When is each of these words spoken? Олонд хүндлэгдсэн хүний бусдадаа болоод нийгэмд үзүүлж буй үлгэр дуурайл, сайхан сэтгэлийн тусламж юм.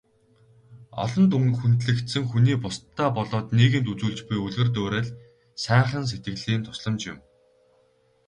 Олонд 1.03 1.31
хүндлэгдсэн 1.59 2.23
хүний 2.31 2.57
бусдадаа 2.63 3.09
болоод 3.17 3.47
нийгэмд 3.57 3.87
үзүүлж 3.93 4.19
буй 4.27 4.39
үлгэр 4.45 4.69
дуурайл, 4.75 5.09
сайхан 5.65 6.03
сэтгэлийн 6.09 6.63
тусламж 6.65 7.01
юм. 7.11 7.17